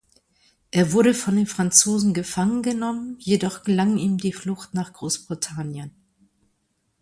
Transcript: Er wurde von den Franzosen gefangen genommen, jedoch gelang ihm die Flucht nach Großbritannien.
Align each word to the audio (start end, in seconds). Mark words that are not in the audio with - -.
Er 0.71 0.93
wurde 0.93 1.13
von 1.13 1.35
den 1.35 1.45
Franzosen 1.45 2.15
gefangen 2.15 2.63
genommen, 2.63 3.17
jedoch 3.19 3.63
gelang 3.63 3.97
ihm 3.99 4.17
die 4.17 4.33
Flucht 4.33 4.73
nach 4.73 4.93
Großbritannien. 4.93 5.91